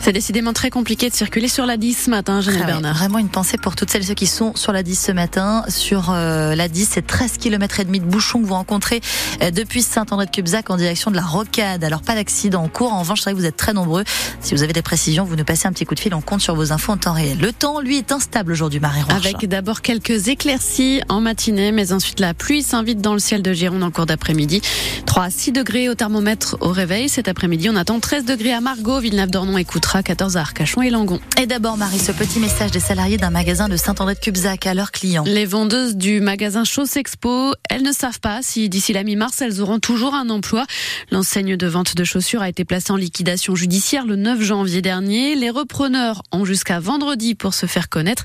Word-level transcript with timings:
C'est 0.00 0.12
décidément 0.12 0.52
très 0.52 0.68
compliqué 0.68 1.08
de 1.08 1.14
circuler 1.14 1.48
sur 1.48 1.64
la 1.64 1.78
10 1.78 1.94
ce 1.94 2.10
matin, 2.10 2.42
Jeanne 2.42 2.60
ah 2.62 2.66
Bernard. 2.66 2.94
Vraiment 2.94 3.18
une 3.18 3.30
pensée 3.30 3.56
pour 3.56 3.74
toutes 3.74 3.88
celles 3.88 4.02
et 4.02 4.06
ceux 4.06 4.14
qui 4.14 4.26
sont 4.26 4.54
sur 4.54 4.70
la 4.70 4.82
10 4.82 5.00
ce 5.00 5.12
matin. 5.12 5.64
Sur 5.68 6.10
euh, 6.10 6.54
la 6.54 6.68
10, 6.68 6.90
c'est 6.92 7.06
13 7.06 7.38
km 7.38 7.80
et 7.80 7.84
demi 7.84 8.00
de 8.00 8.04
bouchons 8.04 8.42
que 8.42 8.46
vous 8.46 8.52
rencontrez 8.52 9.00
euh, 9.40 9.50
depuis 9.50 9.80
Saint-André-de-Cubzac 9.80 10.68
en 10.68 10.76
direction 10.76 11.10
de 11.10 11.16
la 11.16 11.22
Rocade. 11.22 11.82
Alors 11.84 12.02
pas 12.02 12.16
d'accident 12.16 12.62
en 12.62 12.68
cours. 12.68 12.92
En 12.92 13.00
revanche, 13.00 13.20
c'est 13.20 13.30
vrai 13.30 13.32
que 13.32 13.38
vous 13.38 13.46
êtes 13.46 13.56
très 13.56 13.72
nombreux. 13.72 14.04
Si 14.40 14.54
vous 14.54 14.62
avez 14.62 14.74
des 14.74 14.82
précisions, 14.82 15.24
vous 15.24 15.36
nous 15.36 15.44
passez 15.44 15.68
un 15.68 15.72
petit 15.72 15.86
coup 15.86 15.94
de 15.94 16.00
fil. 16.00 16.14
On 16.14 16.20
compte 16.20 16.42
sur 16.42 16.54
vos 16.54 16.72
infos 16.72 16.92
en 16.92 16.98
temps 16.98 17.14
réel. 17.14 17.38
Le 17.40 17.50
temps, 17.50 17.80
lui, 17.80 17.96
est 17.96 18.12
instable 18.12 18.52
aujourd'hui, 18.52 18.80
Marie 18.80 19.00
Avec 19.08 19.48
d'abord 19.48 19.80
quelques 19.80 20.28
éclaircies 20.28 21.00
en 21.08 21.22
matinée, 21.22 21.72
mais 21.72 21.92
ensuite 21.92 22.20
la 22.20 22.34
pluie 22.34 22.62
s'invite 22.62 23.00
dans 23.00 23.14
le 23.14 23.20
ciel 23.20 23.40
de 23.40 23.54
Gironde 23.54 23.82
en 23.82 23.90
cours 23.90 24.04
d'après-midi. 24.06 24.60
3 25.06 25.24
à 25.24 25.30
6 25.30 25.52
degrés 25.52 25.88
au 25.88 25.94
thermomètre 25.94 26.58
au 26.60 26.68
réveil. 26.68 27.08
Cet 27.08 27.26
après-midi, 27.26 27.70
on 27.70 27.76
attend 27.76 28.00
13 28.00 28.26
degrés 28.26 28.52
à 28.52 28.60
Margot, 28.60 29.00
Villeneuve-d'Ornon 29.04 29.58
et 29.58 29.66
Coutras, 29.66 30.02
14 30.02 30.38
à 30.38 30.40
Arcachon 30.40 30.80
et 30.80 30.88
Langon. 30.88 31.20
Et 31.38 31.44
d'abord, 31.44 31.76
Marie, 31.76 31.98
ce 31.98 32.10
petit 32.10 32.38
message 32.38 32.70
des 32.70 32.80
salariés 32.80 33.18
d'un 33.18 33.28
magasin 33.28 33.68
de 33.68 33.76
Saint-André-de-Cubzac 33.76 34.66
à 34.66 34.72
leurs 34.72 34.92
clients. 34.92 35.24
Les 35.26 35.44
vendeuses 35.44 35.94
du 35.94 36.22
magasin 36.22 36.64
Chausse 36.64 36.96
Expo, 36.96 37.52
elles 37.68 37.82
ne 37.82 37.92
savent 37.92 38.20
pas 38.20 38.40
si 38.40 38.70
d'ici 38.70 38.94
la 38.94 39.02
mi-mars, 39.02 39.42
elles 39.42 39.60
auront 39.60 39.78
toujours 39.78 40.14
un 40.14 40.30
emploi. 40.30 40.64
L'enseigne 41.10 41.58
de 41.58 41.66
vente 41.66 41.96
de 41.96 42.02
chaussures 42.02 42.40
a 42.40 42.48
été 42.48 42.64
placée 42.64 42.94
en 42.94 42.96
liquidation 42.96 43.54
judiciaire 43.54 44.06
le 44.06 44.16
9 44.16 44.40
janvier 44.40 44.80
dernier. 44.80 45.34
Les 45.34 45.50
repreneurs 45.50 46.22
ont 46.32 46.46
jusqu'à 46.46 46.80
vendredi 46.80 47.34
pour 47.34 47.52
se 47.52 47.66
faire 47.66 47.90
connaître. 47.90 48.24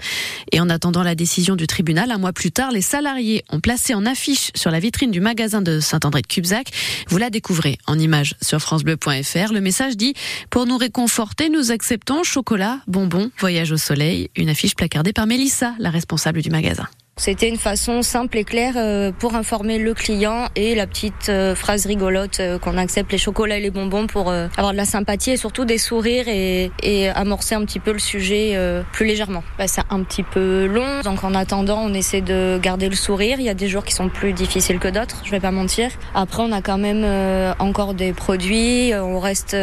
Et 0.54 0.62
en 0.62 0.70
attendant 0.70 1.04
la 1.04 1.14
décision 1.14 1.58
du 1.58 1.68
tribunal, 1.68 2.10
un 2.10 2.20
mois 2.20 2.32
plus 2.32 2.54
tard, 2.54 2.72
les 2.72 2.82
salariés 2.82 3.44
ont 3.50 3.60
placé 3.60 3.94
en 3.96 4.06
affiche 4.06 4.52
sur 4.56 4.72
la 4.72 4.80
vitrine 4.80 5.12
du 5.12 5.20
magasin 5.20 5.62
de 5.62 5.82
Saint-André-de-Cubzac. 5.82 6.72
Vous 7.10 7.18
la 7.18 7.30
découvrez 7.30 7.78
en 7.86 8.00
image 8.00 8.36
sur 8.42 8.62
francebleu.fr. 8.62 9.52
Le 9.52 9.60
message 9.60 9.98
dit, 9.98 10.14
pour 10.50 10.69
nous 10.70 10.78
réconforter, 10.78 11.50
nous 11.50 11.72
acceptons 11.72 12.24
chocolat, 12.24 12.80
bonbons, 12.86 13.32
voyage 13.40 13.72
au 13.72 13.78
soleil. 13.78 14.30
Une 14.36 14.50
affiche 14.50 14.76
placardée 14.76 15.14
par 15.14 15.26
Mélissa, 15.26 15.74
la 15.80 15.90
responsable 15.90 16.44
du 16.44 16.52
magasin. 16.52 16.88
C'était 17.20 17.50
une 17.50 17.58
façon 17.58 18.02
simple 18.02 18.38
et 18.38 18.46
claire 18.46 18.76
euh, 18.78 19.12
pour 19.12 19.36
informer 19.36 19.78
le 19.78 19.94
client 19.94 20.48
et 20.56 20.74
la 20.74 20.88
petite 20.88 21.28
euh, 21.28 21.54
phrase 21.54 21.86
rigolote 21.86 22.40
euh, 22.40 22.58
qu'on 22.58 22.78
accepte 22.78 23.12
les 23.12 23.18
chocolats 23.18 23.58
et 23.58 23.60
les 23.60 23.72
bonbons 23.72 24.08
pour 24.08 24.32
avoir 24.32 24.72
de 24.72 24.78
la 24.78 24.86
sympathie 24.86 25.32
et 25.32 25.38
surtout 25.38 25.66
des 25.66 25.78
sourires 25.78 26.30
et, 26.30 26.72
et 26.82 27.10
amorcer 27.10 27.56
un 27.56 27.66
petit 27.66 27.80
peu 27.80 27.92
le 27.92 28.00
sujet 28.00 28.58
plus 28.94 29.06
légèrement. 29.06 29.44
Bah, 29.58 29.68
c'est 29.68 29.82
un 29.90 30.02
petit 30.04 30.24
peu 30.24 30.66
long, 30.66 31.02
donc 31.04 31.26
en 31.26 31.36
attendant, 31.36 31.82
on 31.84 31.94
essaie 31.94 32.22
de 32.22 32.58
garder 32.62 32.88
le 32.88 32.96
sourire. 32.96 33.38
Il 33.40 33.46
y 33.46 33.50
a 33.50 33.54
des 33.54 33.68
jours 33.68 33.84
qui 33.84 33.94
sont 33.94 34.08
plus 34.08 34.32
difficiles 34.32 34.80
que 34.80 34.88
d'autres, 34.88 35.22
je 35.26 35.32
vais 35.32 35.42
pas 35.42 35.52
mentir. 35.52 35.90
Après, 36.16 36.42
on 36.42 36.54
a 36.54 36.62
quand 36.62 36.78
même 36.78 37.06
encore 37.60 37.96
des 37.96 38.14
produits, 38.14 38.94
on 38.96 39.20
reste 39.20 39.58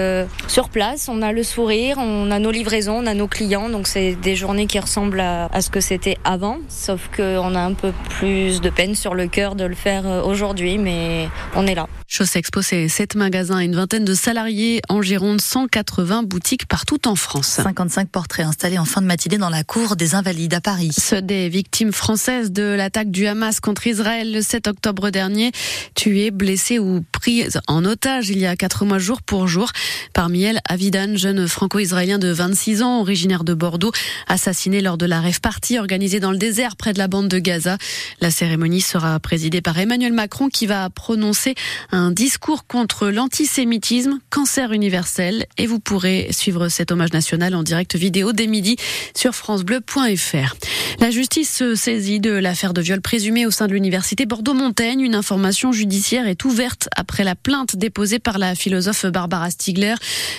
sur 0.47 0.69
place, 0.69 1.09
on 1.09 1.23
a 1.23 1.33
le 1.33 1.43
sourire, 1.43 1.97
on 1.99 2.31
a 2.31 2.39
nos 2.39 2.51
livraisons, 2.51 2.99
on 3.03 3.07
a 3.07 3.15
nos 3.15 3.29
clients, 3.29 3.71
donc 3.71 3.87
c'est 3.87 4.15
des 4.15 4.37
journées 4.37 4.67
qui 4.67 4.79
ressemblent 4.79 5.21
à, 5.21 5.47
à 5.47 5.63
ce 5.63 5.71
que 5.71 5.81
c'était 5.81 6.19
avant, 6.25 6.59
sauf 6.69 7.09
que 7.09 7.46
on 7.47 7.55
a 7.55 7.61
un 7.61 7.75
peu 7.75 7.93
plus 8.09 8.61
de 8.61 8.71
peine 8.71 8.95
sur 8.95 9.15
le 9.15 9.29
cœur 9.29 9.55
de 9.55 9.65
le 9.65 9.75
faire 9.75 10.07
euh, 10.07 10.23
aujourd'hui, 10.23 10.79
mais 10.79 11.29
on 11.55 11.67
est 11.67 11.75
là. 11.75 11.87
Chose 12.09 12.37
Expo, 12.37 12.63
c'est 12.63 12.87
7 12.89 13.17
magasins 13.17 13.61
et 13.61 13.65
une 13.65 13.75
vingtaine 13.75 14.05
de 14.05 14.15
salariés 14.15 14.81
en 14.89 15.03
Gironde, 15.03 15.41
180 15.41 16.23
boutiques 16.23 16.67
partout 16.67 17.09
en 17.09 17.17
France. 17.17 17.59
55 17.63 18.09
portraits 18.09 18.47
installés 18.47 18.79
en 18.79 18.85
fin 18.85 19.03
de 19.03 19.07
matinée 19.07 19.39
dans 19.39 19.51
la 19.51 19.65
cour 19.65 19.97
des 19.97 20.15
Invalides 20.15 20.55
à 20.55 20.61
Paris. 20.61 20.93
Ceux 20.97 21.21
des 21.21 21.49
victimes 21.49 21.91
françaises 21.91 22.53
de 22.53 22.63
l'attaque 22.63 23.11
du 23.11 23.27
Hamas 23.27 23.59
contre 23.59 23.89
Israël 23.89 24.33
le 24.33 24.41
7 24.41 24.69
octobre 24.69 25.11
dernier, 25.11 25.51
tuées, 25.97 26.31
blessées 26.31 26.79
ou 26.79 27.05
prises 27.11 27.61
en 27.67 27.85
otage 27.85 28.31
il 28.31 28.39
y 28.39 28.47
a 28.47 28.55
4 28.55 28.85
mois 28.85 29.01
jour 29.01 29.21
pour 29.21 29.49
jour. 29.49 29.73
Parmi 30.13 30.45
elles, 30.45 30.61
Avidan, 30.69 31.17
jeune 31.17 31.49
franco-israélien 31.49 32.21
de 32.21 32.29
26 32.29 32.83
ans, 32.83 33.01
originaire 33.01 33.43
de 33.43 33.53
Bordeaux, 33.53 33.93
assassiné 34.29 34.81
lors 34.81 34.97
de 34.97 35.07
la 35.07 35.21
rêve 35.21 35.41
partie 35.41 35.77
organisée 35.77 36.21
dans 36.21 36.31
le 36.31 36.39
désert 36.39 36.77
près 36.77 36.93
de 36.93 36.99
la 36.99 37.09
bande 37.09 37.29
de 37.29 37.41
Gaza. 37.41 37.79
La 38.21 38.31
cérémonie 38.31 38.81
sera 38.81 39.19
présidée 39.19 39.61
par 39.61 39.77
Emmanuel 39.77 40.13
Macron 40.13 40.49
qui 40.49 40.67
va 40.67 40.89
prononcer 40.89 41.57
un 41.91 41.96
discours 42.11 42.67
contre 42.67 43.09
l'antisémitisme, 43.09 44.19
cancer 44.31 44.73
universel. 44.73 45.47
Et 45.59 45.67
vous 45.67 45.79
pourrez 45.79 46.29
suivre 46.31 46.69
cet 46.69 46.93
hommage 46.93 47.13
national 47.13 47.55
en 47.55 47.63
direct 47.63 47.97
vidéo 47.97 48.33
dès 48.33 48.47
midi 48.47 48.77
sur 49.15 49.35
francebleu.fr. 49.35 50.55
La 51.01 51.11
justice 51.11 51.55
se 51.55 51.75
saisit 51.75 52.21
de 52.21 52.31
l'affaire 52.31 52.73
de 52.73 52.81
viol 52.81 53.01
présumé 53.01 53.47
au 53.47 53.51
sein 53.51 53.67
de 53.67 53.73
l'université 53.73 54.27
Bordeaux-Montaigne. 54.27 55.01
Une 55.01 55.15
information 55.15 55.73
judiciaire 55.73 56.27
est 56.27 56.45
ouverte 56.45 56.89
après 56.97 57.25
la 57.25 57.35
plainte 57.35 57.77
déposée 57.77 58.19
par 58.19 58.39
la 58.39 58.55
philosophe 58.55 59.07
Barbara 59.07 59.51
Stiegler. 59.51 59.95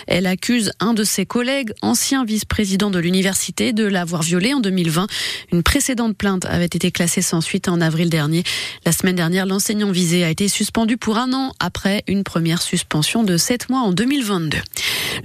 Elle 0.07 0.25
accuse 0.27 0.71
un 0.79 0.93
de 0.93 1.03
ses 1.03 1.25
collègues, 1.25 1.71
ancien 1.81 2.25
vice-président 2.25 2.89
de 2.89 2.99
l'université, 2.99 3.73
de 3.73 3.85
l'avoir 3.85 4.21
violée 4.21 4.53
en 4.53 4.59
2020. 4.59 5.07
Une 5.51 5.63
précédente 5.63 6.15
plainte 6.15 6.45
avait 6.45 6.65
été 6.65 6.91
classée 6.91 7.21
sans 7.21 7.41
suite 7.41 7.67
en 7.67 7.81
avril 7.81 8.09
dernier. 8.09 8.43
La 8.85 8.91
semaine 8.91 9.15
dernière, 9.15 9.45
l'enseignant 9.45 9.91
visé 9.91 10.23
a 10.23 10.29
été 10.29 10.47
suspendu 10.47 10.97
pour 10.97 11.17
un 11.17 11.33
an 11.33 11.46
après 11.59 12.03
une 12.07 12.23
première 12.23 12.61
suspension 12.61 13.23
de 13.23 13.37
sept 13.37 13.69
mois 13.69 13.81
en 13.81 13.91
2022. 13.91 14.57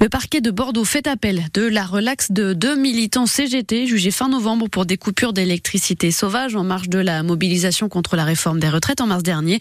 Le 0.00 0.08
parquet 0.08 0.40
de 0.40 0.50
Bordeaux 0.50 0.84
fait 0.84 1.06
appel 1.06 1.44
de 1.54 1.62
la 1.62 1.84
relaxe 1.84 2.32
de 2.32 2.52
deux 2.54 2.76
militants 2.76 3.26
CGT 3.26 3.86
jugés 3.86 4.10
fin 4.10 4.28
novembre 4.28 4.68
pour 4.68 4.86
des 4.86 4.96
coupures 4.96 5.32
d'électricité 5.32 6.10
sauvage 6.10 6.56
en 6.56 6.64
marge 6.64 6.88
de 6.88 6.98
la 6.98 7.22
mobilisation 7.22 7.88
contre 7.88 8.16
la 8.16 8.24
réforme 8.24 8.58
des 8.58 8.68
retraites 8.68 9.00
en 9.00 9.06
mars 9.06 9.22
dernier. 9.22 9.58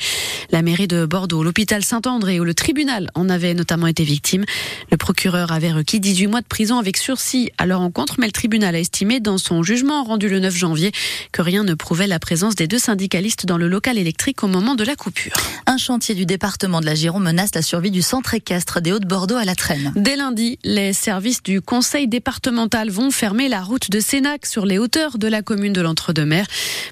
La 0.52 0.62
mairie 0.62 0.88
de 0.88 1.06
Bordeaux, 1.06 1.44
l'hôpital 1.44 1.84
Saint-André 1.84 2.40
ou 2.40 2.44
le 2.44 2.54
tribunal 2.54 3.10
en 3.16 3.30
avaient 3.30 3.54
notamment 3.54 3.88
été 3.88 4.04
victimes. 4.04 4.46
Le 4.90 4.98
procureur 4.98 5.52
avait 5.52 5.72
requis 5.72 6.00
18 6.00 6.28
mois 6.28 6.42
de 6.42 6.48
prison 6.48 6.80
avec 6.80 6.98
sursis 6.98 7.52
à 7.58 7.66
leur 7.66 7.82
encontre, 7.82 8.16
mais 8.20 8.26
le 8.26 8.32
tribunal 8.32 8.76
a 8.76 8.80
estimé 8.80 9.20
dans 9.20 9.38
son 9.38 9.64
jugement 9.64 10.04
rendu 10.04 10.30
le 10.30 10.40
9 10.40 10.56
janvier 10.56 10.92
que 11.32 11.42
rien 11.42 11.64
ne 11.64 11.74
prouvait 11.74 12.08
la 12.08 12.20
présence 12.20 12.56
des 12.56 12.68
deux 12.68 12.80
syndicalistes 12.80 13.46
dans 13.46 13.58
le 13.58 13.68
local 13.68 13.98
électrique 13.98 14.44
au 14.44 14.48
moment 14.48 14.76
de 14.76 14.84
la 14.84 14.96
coupure. 14.96 15.34
Un 15.68 15.78
chantier 15.78 16.16
du 16.16 16.26
département 16.52 16.82
de 16.82 16.86
la 16.86 16.96
Gironde 16.96 17.24
menace 17.24 17.52
la 17.56 17.62
survie 17.62 17.92
du 17.92 18.02
centre 18.02 18.34
équestre 18.34 18.82
des 18.82 18.92
Hauts-de-Bordeaux 18.92 19.38
à 19.38 19.46
la 19.46 19.56
traîne 19.56 19.94
lundi, 20.18 20.60
les 20.64 20.92
services 20.92 21.42
du 21.42 21.62
conseil 21.62 22.08
départemental 22.08 22.90
vont 22.90 23.10
fermer 23.10 23.48
la 23.48 23.64
route 23.64 23.90
de 23.90 24.00
Sénac 24.02 24.46
sur 24.46 24.66
les 24.66 24.78
hauteurs 24.78 25.18
de 25.18 25.28
la 25.28 25.42
commune 25.42 25.72
de 25.72 25.82
l'Entre-deux-Mers 25.82 26.46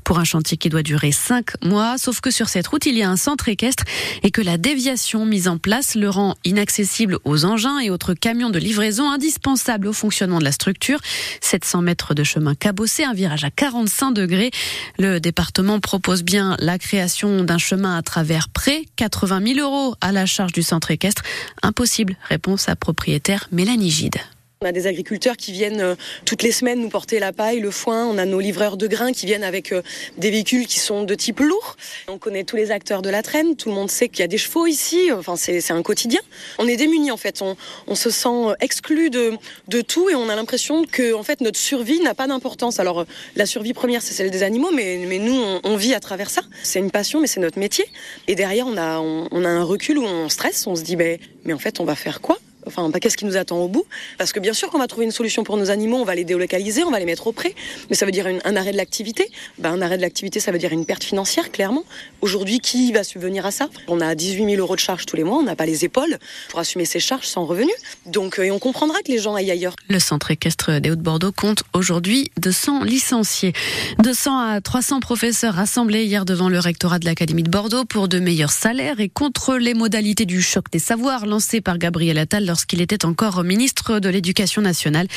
pour 0.05 0.17
un 0.17 0.23
chantier 0.23 0.55
qui 0.55 0.69
doit 0.69 0.81
durer 0.81 1.11
cinq 1.11 1.61
mois. 1.63 1.97
Sauf 1.97 2.21
que 2.21 2.31
sur 2.31 2.47
cette 2.47 2.67
route, 2.67 2.85
il 2.85 2.97
y 2.97 3.03
a 3.03 3.09
un 3.09 3.17
centre 3.17 3.49
équestre 3.49 3.83
et 4.23 4.31
que 4.31 4.41
la 4.41 4.57
déviation 4.57 5.25
mise 5.25 5.49
en 5.49 5.57
place 5.57 5.95
le 5.95 6.09
rend 6.09 6.35
inaccessible 6.45 7.19
aux 7.25 7.43
engins 7.43 7.79
et 7.79 7.89
autres 7.89 8.13
camions 8.13 8.49
de 8.49 8.59
livraison 8.59 9.11
indispensables 9.11 9.87
au 9.87 9.93
fonctionnement 9.93 10.39
de 10.39 10.45
la 10.45 10.53
structure. 10.53 10.99
700 11.41 11.81
mètres 11.81 12.13
de 12.13 12.23
chemin 12.23 12.55
cabossé, 12.55 13.03
un 13.03 13.13
virage 13.13 13.43
à 13.43 13.51
45 13.51 14.11
degrés. 14.11 14.51
Le 14.97 15.19
département 15.19 15.81
propose 15.81 16.23
bien 16.23 16.55
la 16.59 16.79
création 16.79 17.43
d'un 17.43 17.57
chemin 17.57 17.97
à 17.97 18.01
travers 18.01 18.47
près 18.47 18.85
80 18.95 19.41
000 19.45 19.48
euros 19.57 19.95
à 20.01 20.11
la 20.11 20.25
charge 20.25 20.51
du 20.51 20.63
centre 20.63 20.91
équestre. 20.91 21.23
Impossible, 21.63 22.15
réponse 22.27 22.69
à 22.69 22.75
propriété 22.75 23.37
Mélanie 23.51 23.91
Gide. 23.91 24.19
On 24.61 24.67
a 24.67 24.73
des 24.73 24.87
agriculteurs 24.87 25.37
qui 25.37 25.53
viennent 25.53 25.79
euh, 25.79 25.95
toutes 26.25 26.43
les 26.43 26.51
semaines 26.51 26.81
nous 26.81 26.89
porter 26.89 27.19
la 27.19 27.31
paille, 27.31 27.61
le 27.61 27.71
foin. 27.71 28.05
On 28.07 28.17
a 28.17 28.25
nos 28.25 28.41
livreurs 28.41 28.75
de 28.75 28.87
grains 28.87 29.13
qui 29.13 29.25
viennent 29.25 29.45
avec 29.45 29.71
euh, 29.71 29.81
des 30.17 30.31
véhicules 30.31 30.67
qui 30.67 30.79
sont 30.79 31.03
de 31.03 31.15
type 31.15 31.39
lourd. 31.39 31.77
On 32.09 32.17
connaît 32.17 32.43
tous 32.43 32.57
les 32.57 32.69
acteurs 32.69 33.01
de 33.01 33.09
la 33.09 33.23
traîne. 33.23 33.55
Tout 33.55 33.69
le 33.69 33.75
monde 33.75 33.89
sait 33.89 34.09
qu'il 34.09 34.19
y 34.19 34.23
a 34.23 34.27
des 34.27 34.37
chevaux 34.37 34.67
ici. 34.67 35.13
Enfin, 35.13 35.37
c'est 35.37 35.71
un 35.71 35.81
quotidien. 35.81 36.19
On 36.57 36.67
est 36.67 36.75
démunis 36.75 37.09
en 37.09 37.15
fait. 37.15 37.41
On, 37.41 37.95
se 37.95 38.09
sent 38.09 38.53
exclu 38.59 39.09
de, 39.09 39.37
tout 39.81 40.09
et 40.09 40.15
on 40.15 40.27
a 40.27 40.35
l'impression 40.35 40.83
que 40.83 41.13
en 41.13 41.23
fait 41.23 41.39
notre 41.39 41.57
survie 41.57 42.01
n'a 42.01 42.13
pas 42.13 42.27
d'importance. 42.27 42.81
Alors 42.81 43.05
la 43.37 43.45
survie 43.45 43.71
première 43.71 44.01
c'est 44.01 44.13
celle 44.13 44.29
des 44.29 44.43
animaux, 44.43 44.71
mais, 44.73 44.97
nous 45.19 45.41
on, 45.63 45.77
vit 45.77 45.93
à 45.93 46.01
travers 46.01 46.29
ça. 46.29 46.41
C'est 46.63 46.79
une 46.79 46.91
passion, 46.91 47.21
mais 47.21 47.27
c'est 47.27 47.39
notre 47.39 47.59
métier. 47.59 47.85
Et 48.27 48.35
derrière 48.35 48.67
on 48.67 48.75
a, 48.75 49.47
un 49.47 49.63
recul 49.63 49.99
où 49.99 50.03
on 50.03 50.27
stresse. 50.27 50.67
On 50.67 50.75
se 50.75 50.83
dit 50.83 50.97
mais, 50.97 51.21
mais 51.45 51.53
en 51.53 51.59
fait 51.59 51.79
on 51.79 51.85
va 51.85 51.95
faire 51.95 52.19
quoi? 52.19 52.37
Enfin, 52.65 52.91
qu'est-ce 52.91 53.17
qui 53.17 53.25
nous 53.25 53.37
attend 53.37 53.57
au 53.59 53.67
bout 53.67 53.85
Parce 54.17 54.33
que 54.33 54.39
bien 54.39 54.53
sûr 54.53 54.69
qu'on 54.69 54.79
va 54.79 54.87
trouver 54.87 55.05
une 55.05 55.11
solution 55.11 55.43
pour 55.43 55.57
nos 55.57 55.71
animaux, 55.71 55.97
on 55.97 56.05
va 56.05 56.15
les 56.15 56.23
délocaliser, 56.23 56.83
on 56.83 56.91
va 56.91 56.99
les 56.99 57.05
mettre 57.05 57.27
au 57.27 57.31
pré, 57.31 57.55
mais 57.89 57.95
ça 57.95 58.05
veut 58.05 58.11
dire 58.11 58.27
un 58.27 58.55
arrêt 58.55 58.71
de 58.71 58.77
l'activité. 58.77 59.29
Ben, 59.57 59.73
un 59.73 59.81
arrêt 59.81 59.97
de 59.97 60.01
l'activité, 60.01 60.39
ça 60.39 60.51
veut 60.51 60.59
dire 60.59 60.71
une 60.71 60.85
perte 60.85 61.03
financière, 61.03 61.51
clairement. 61.51 61.83
Aujourd'hui, 62.21 62.59
qui 62.59 62.91
va 62.91 63.03
subvenir 63.03 63.45
à 63.45 63.51
ça? 63.51 63.69
On 63.87 64.01
a 64.01 64.13
18 64.15 64.45
000 64.45 64.61
euros 64.61 64.75
de 64.75 64.79
charges 64.79 65.05
tous 65.05 65.15
les 65.15 65.23
mois, 65.23 65.37
on 65.37 65.43
n'a 65.43 65.55
pas 65.55 65.65
les 65.65 65.85
épaules 65.85 66.17
pour 66.49 66.59
assumer 66.59 66.85
ces 66.85 66.99
charges 66.99 67.27
sans 67.27 67.45
revenus. 67.45 67.75
Donc, 68.05 68.39
euh, 68.39 68.43
et 68.43 68.51
on 68.51 68.59
comprendra 68.59 68.99
que 69.01 69.11
les 69.11 69.19
gens 69.19 69.35
aillent 69.35 69.51
ailleurs. 69.51 69.75
Le 69.89 69.99
centre 69.99 70.31
équestre 70.31 70.79
des 70.79 70.91
Hauts-de-Bordeaux 70.91 71.31
compte 71.31 71.63
aujourd'hui 71.73 72.31
200 72.41 72.83
licenciés. 72.83 73.53
200 73.99 74.39
à 74.39 74.61
300 74.61 74.99
professeurs 74.99 75.53
rassemblés 75.53 76.05
hier 76.05 76.25
devant 76.25 76.49
le 76.49 76.59
rectorat 76.59 76.99
de 76.99 77.05
l'Académie 77.05 77.43
de 77.43 77.49
Bordeaux 77.49 77.85
pour 77.85 78.07
de 78.07 78.19
meilleurs 78.19 78.51
salaires 78.51 78.99
et 78.99 79.09
contre 79.09 79.57
les 79.57 79.73
modalités 79.73 80.25
du 80.25 80.41
choc 80.41 80.65
des 80.71 80.79
savoirs 80.79 81.25
lancé 81.25 81.61
par 81.61 81.77
Gabriel 81.77 82.17
Attal, 82.17 82.45
lorsqu'il 82.49 82.81
était 82.81 83.05
encore 83.05 83.43
ministre 83.43 83.99
de 83.99 84.09
l'Éducation 84.09 84.61
nationale. 84.61 85.07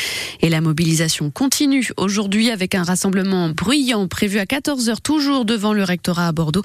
Et 0.43 0.51
la 0.51 0.61
mobilisation 0.61 1.31
continue 1.31 1.89
aujourd'hui 1.97 2.51
avec 2.51 2.75
un 2.75 2.83
rassemblement 2.83 3.49
bruyant 3.49 4.07
prévu 4.07 4.39
à 4.39 4.45
14h 4.45 5.01
toujours 5.03 5.47
devant 5.47 5.73
le 5.73 5.83
rectorat 5.83 6.29
à 6.29 6.33
Bordeaux 6.33 6.63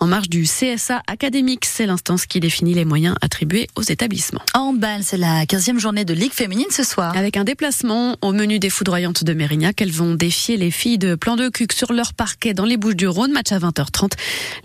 en 0.00 0.06
marge 0.06 0.30
du 0.30 0.44
CSA 0.44 1.02
académique. 1.06 1.66
C'est 1.66 1.84
l'instance 1.84 2.24
qui 2.24 2.40
définit 2.40 2.72
les 2.72 2.86
moyens 2.86 3.14
attribués 3.20 3.68
aux 3.76 3.82
établissements. 3.82 4.40
En 4.54 4.72
balle, 4.72 5.02
c'est 5.04 5.18
la 5.18 5.44
15e 5.44 5.78
journée 5.78 6.06
de 6.06 6.14
Ligue 6.14 6.32
féminine 6.32 6.70
ce 6.70 6.82
soir. 6.82 7.14
Avec 7.14 7.36
un 7.36 7.44
déplacement 7.44 8.16
au 8.22 8.32
menu 8.32 8.58
des 8.58 8.70
foudroyantes 8.70 9.22
de 9.22 9.34
Mérignac, 9.34 9.82
elles 9.82 9.92
vont 9.92 10.14
défier 10.14 10.56
les 10.56 10.70
filles 10.70 10.98
de 10.98 11.14
Plan 11.14 11.36
de 11.36 11.50
Cuc 11.50 11.74
sur 11.74 11.92
leur 11.92 12.14
parquet 12.14 12.54
dans 12.54 12.64
les 12.64 12.78
Bouches 12.78 12.96
du 12.96 13.06
Rhône, 13.06 13.32
match 13.32 13.52
à 13.52 13.58
20h30. 13.58 14.12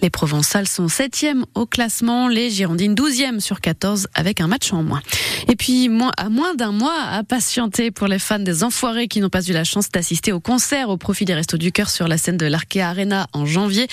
Les 0.02 0.10
Provençales 0.10 0.68
sont 0.68 0.88
7e 0.88 1.44
au 1.56 1.66
classement, 1.66 2.30
les 2.30 2.50
Girondines 2.50 2.96
12e 2.96 3.42
sur 3.42 3.60
14 3.60 4.08
avec 4.14 4.40
un 4.40 4.48
match 4.48 4.72
en 4.72 4.84
moins. 4.84 5.02
Et 5.48 5.56
puis, 5.56 5.90
à 6.18 6.30
moins 6.30 6.56
d'un 6.56 6.72
mois 6.72 7.00
à 7.00 7.24
patienter 7.24 7.92
pour 7.92 8.08
les 8.08 8.20
fans 8.20 8.40
des 8.40 8.64
Enfoirés 8.64 9.08
qui 9.08 9.20
n'ont 9.20 9.30
pas 9.30 9.42
eu 9.42 9.52
la 9.52 9.64
chance 9.64 9.90
d'assister 9.90 10.32
au 10.32 10.40
concert 10.40 10.90
au 10.90 10.98
profit 10.98 11.26
des 11.26 11.34
Restos 11.34 11.58
du 11.58 11.72
Cœur 11.72 11.90
sur 11.90 12.08
la 12.08 12.18
scène 12.18 12.38
de 12.38 12.46
l'Arkea 12.46 12.82
Arena 12.82 13.28
en 13.34 13.46
janvier. 13.46 13.88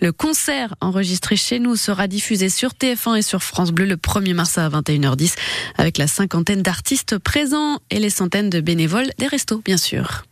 Le 0.00 0.12
concert 0.12 0.74
enregistré 0.80 1.36
chez 1.36 1.58
nous 1.58 1.76
sera 1.76 2.08
diffusé 2.08 2.48
sur 2.48 2.70
TF1 2.70 3.18
et 3.18 3.22
sur 3.22 3.42
France 3.42 3.72
Bleu 3.72 3.86
le 3.86 3.96
1er 3.96 4.34
mars 4.34 4.58
à 4.58 4.68
21h10 4.68 5.34
avec 5.76 5.98
la 5.98 6.06
cinquantaine 6.06 6.62
d'artistes 6.62 7.18
présents 7.18 7.78
et 7.90 7.98
les 7.98 8.10
centaines 8.10 8.50
de 8.50 8.60
bénévoles 8.60 9.10
des 9.18 9.26
restos, 9.26 9.62
bien 9.64 9.76
sûr. 9.76 10.24